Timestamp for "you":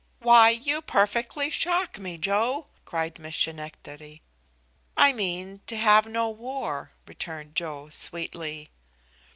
0.49-0.81